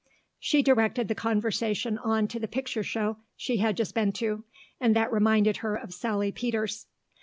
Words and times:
She 0.39 0.63
directed 0.63 1.09
the 1.09 1.13
conversation 1.13 1.99
on 1.99 2.27
to 2.29 2.39
the 2.39 2.47
picture 2.47 2.81
show 2.81 3.17
she 3.37 3.57
had 3.57 3.77
just 3.77 3.93
been 3.93 4.11
to, 4.13 4.43
and 4.79 4.95
that 4.95 5.13
reminded 5.13 5.57
her 5.57 5.75
of 5.75 5.93
Sally 5.93 6.31
Peters. 6.31 6.87